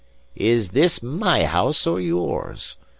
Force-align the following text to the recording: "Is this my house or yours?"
"Is 0.35 0.69
this 0.71 1.03
my 1.03 1.43
house 1.43 1.85
or 1.85 1.99
yours?" 2.01 2.75